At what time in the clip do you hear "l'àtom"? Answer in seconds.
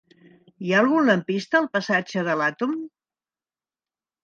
2.41-2.75